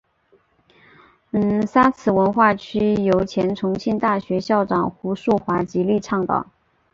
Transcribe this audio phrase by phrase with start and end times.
[1.67, 6.47] 沙磁文化区由前重庆大学校长胡庶华极力倡导。